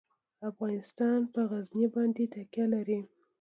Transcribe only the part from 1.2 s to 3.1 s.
په غزني باندې تکیه لري.